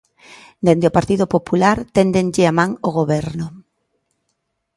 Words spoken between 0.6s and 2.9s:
Dende o Partido Popular téndenlle a man